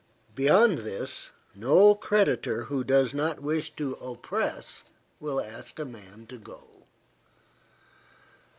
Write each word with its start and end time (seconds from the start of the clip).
Beyond 0.33 0.79
this, 0.79 1.29
no 1.53 1.93
creditor, 1.93 2.63
who 2.63 2.83
does 2.83 3.13
not 3.13 3.39
wish 3.39 3.69
to 3.75 3.93
oppress, 4.01 4.83
will 5.19 5.39
ask 5.39 5.77
a 5.77 5.85
man 5.85 6.25
to 6.25 6.39
go. 6.39 6.87